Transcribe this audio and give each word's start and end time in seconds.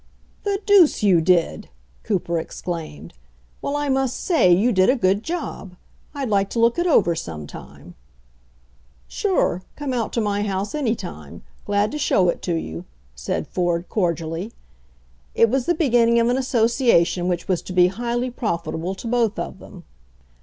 "The 0.45 0.59
deuce 0.65 1.03
you 1.03 1.21
did!" 1.21 1.69
Cooper 2.01 2.39
exclaimed. 2.39 3.13
"Well, 3.61 3.75
I 3.75 3.87
must 3.87 4.19
say 4.19 4.51
you 4.51 4.71
did 4.71 4.89
a 4.89 4.95
good 4.95 5.21
job. 5.21 5.75
I'd 6.15 6.27
like 6.31 6.49
to 6.49 6.59
look 6.59 6.79
it 6.79 6.87
over 6.87 7.13
some 7.13 7.45
time." 7.45 7.93
"Sure; 9.07 9.61
come 9.75 9.93
out 9.93 10.11
to 10.13 10.19
my 10.19 10.41
house 10.41 10.73
any 10.73 10.95
time. 10.95 11.43
Glad 11.65 11.91
to 11.91 11.99
show 11.99 12.29
it 12.29 12.41
to 12.41 12.55
you," 12.55 12.85
said 13.13 13.47
Ford 13.47 13.89
cordially. 13.89 14.51
It 15.35 15.51
was 15.51 15.67
the 15.67 15.75
beginning 15.75 16.19
of 16.19 16.29
an 16.29 16.37
association 16.37 17.27
which 17.27 17.47
was 17.47 17.61
to 17.61 17.71
be 17.71 17.85
highly 17.89 18.31
profitable 18.31 18.95
to 18.95 19.07
both 19.07 19.37
of 19.37 19.59
them. 19.59 19.83